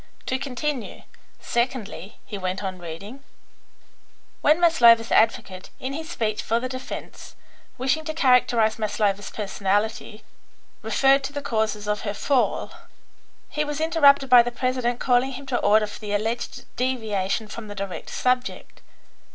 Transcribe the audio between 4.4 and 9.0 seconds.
'when Maslova's advocate, in his speech for the defence, wishing to characterise